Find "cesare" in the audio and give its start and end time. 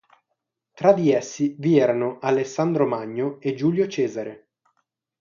3.87-4.47